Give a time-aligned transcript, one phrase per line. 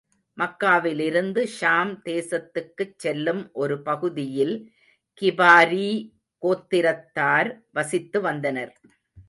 [0.37, 4.55] மக்காவிலிருந்து ஷாம் தேசத்துக்குச் செல்லும் ஒரு பகுதியில்
[5.21, 5.89] கிபாரீ
[6.43, 8.73] கோத்திரத்தார் வசித்து வந்தனர்.